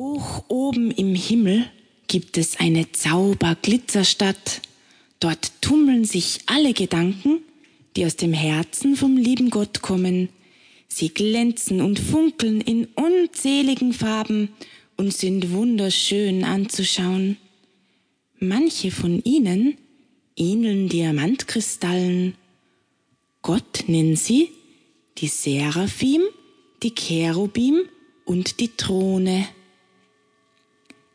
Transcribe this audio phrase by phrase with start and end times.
[0.00, 1.66] Hoch oben im Himmel
[2.06, 4.62] gibt es eine Zauberglitzerstadt.
[5.20, 7.42] Dort tummeln sich alle Gedanken,
[7.94, 10.30] die aus dem Herzen vom lieben Gott kommen.
[10.88, 14.48] Sie glänzen und funkeln in unzähligen Farben
[14.96, 17.36] und sind wunderschön anzuschauen.
[18.38, 19.76] Manche von ihnen
[20.34, 22.36] ähneln Diamantkristallen.
[23.42, 24.48] Gott nennt sie
[25.18, 26.22] die Seraphim,
[26.82, 27.82] die Cherubim
[28.24, 29.46] und die Throne.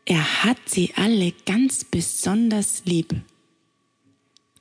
[0.08, 3.12] Er hat sie alle ganz besonders lieb.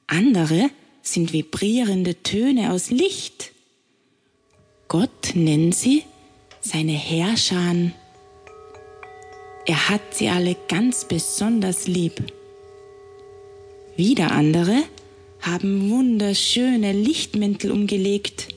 [0.08, 0.72] Andere
[1.04, 3.52] sind vibrierende Töne aus Licht.
[4.88, 6.04] Gott nennt sie
[6.62, 7.92] seine Herrscher.
[9.68, 12.24] Er hat sie alle ganz besonders lieb.
[13.96, 14.82] Wieder andere
[15.42, 18.48] haben wunderschöne Lichtmäntel umgelegt.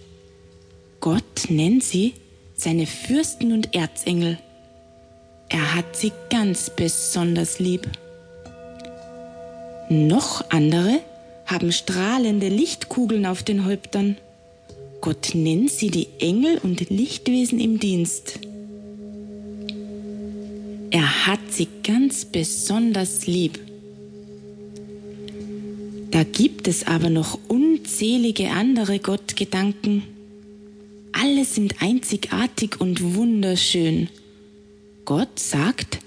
[1.01, 2.15] Gott nennt sie
[2.55, 4.39] seine Fürsten und Erzengel.
[5.49, 7.89] Er hat sie ganz besonders lieb.
[9.89, 11.01] Noch andere
[11.47, 14.19] haben strahlende Lichtkugeln auf den Häuptern.
[15.01, 18.41] Gott nennt sie die Engel und Lichtwesen im Dienst.
[20.91, 23.59] Er hat sie ganz besonders lieb.
[26.11, 30.03] Da gibt es aber noch unzählige andere Gottgedanken.
[31.13, 34.09] Alle sind einzigartig und wunderschön.
[35.09, 36.01] Gott sagt,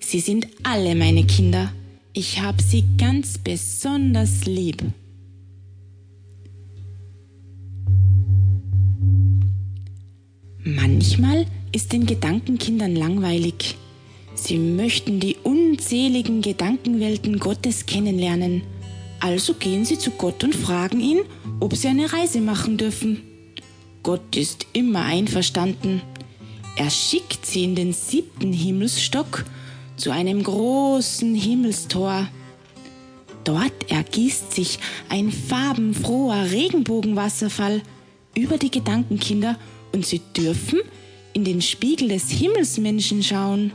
[0.00, 1.72] sie sind alle meine Kinder.
[2.12, 4.82] Ich habe sie ganz besonders lieb.
[10.64, 13.76] Manchmal ist den Gedankenkindern langweilig.
[14.34, 18.62] Sie möchten die unzähligen Gedankenwelten Gottes kennenlernen.
[19.20, 21.20] Also gehen sie zu Gott und fragen ihn,
[21.60, 23.20] ob sie eine Reise machen dürfen.
[24.02, 26.02] Gott ist immer einverstanden.
[26.76, 29.44] Er schickt sie in den siebten Himmelsstock
[29.96, 32.28] zu einem großen Himmelstor.
[33.44, 37.82] Dort ergießt sich ein farbenfroher Regenbogenwasserfall
[38.34, 39.58] über die Gedankenkinder
[39.92, 40.80] und sie dürfen
[41.32, 43.72] in den Spiegel des Himmelsmenschen schauen.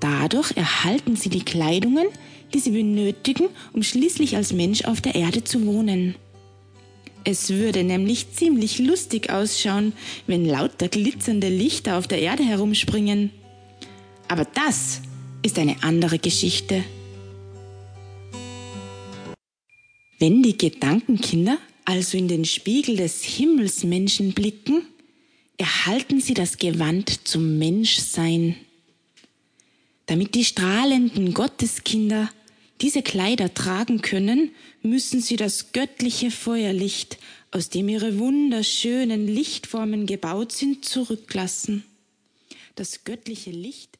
[0.00, 2.06] Dadurch erhalten sie die Kleidungen,
[2.52, 6.14] die sie benötigen, um schließlich als Mensch auf der Erde zu wohnen.
[7.24, 9.94] Es würde nämlich ziemlich lustig ausschauen,
[10.26, 13.30] wenn lauter glitzernde Lichter auf der Erde herumspringen.
[14.28, 15.00] Aber das
[15.42, 16.84] ist eine andere Geschichte.
[20.18, 24.82] Wenn die Gedankenkinder also in den Spiegel des Himmelsmenschen blicken,
[25.56, 28.56] erhalten sie das Gewand zum Menschsein.
[30.06, 32.30] Damit die strahlenden Gotteskinder
[32.84, 34.50] diese Kleider tragen können,
[34.82, 37.16] müssen sie das göttliche Feuerlicht,
[37.50, 41.82] aus dem ihre wunderschönen Lichtformen gebaut sind, zurücklassen.
[42.74, 43.96] Das göttliche Licht